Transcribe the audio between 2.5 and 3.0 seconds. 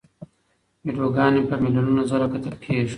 کېږي.